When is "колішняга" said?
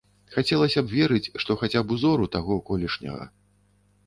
2.71-3.31